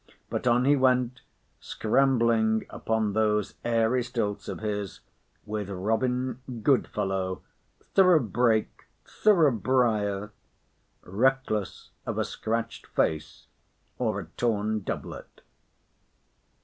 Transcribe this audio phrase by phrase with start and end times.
[0.31, 1.21] But on he went,
[1.59, 5.01] scrambling upon those airy stilts of his,
[5.45, 7.43] with Robin Good Fellow,
[7.79, 10.31] "thorough brake, thorough briar,"
[11.03, 13.45] reckless of a scratched face
[13.99, 15.41] or a torn doublet.